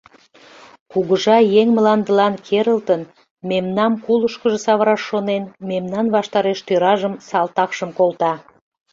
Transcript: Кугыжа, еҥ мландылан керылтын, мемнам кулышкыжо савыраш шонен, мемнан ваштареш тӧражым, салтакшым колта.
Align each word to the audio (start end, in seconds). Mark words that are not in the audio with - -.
Кугыжа, 0.91 1.37
еҥ 1.59 1.67
мландылан 1.75 2.33
керылтын, 2.47 3.01
мемнам 3.49 3.93
кулышкыжо 4.05 4.57
савыраш 4.65 5.01
шонен, 5.09 5.43
мемнан 5.69 6.05
ваштареш 6.15 6.59
тӧражым, 6.67 7.13
салтакшым 7.27 7.89
колта. 7.97 8.33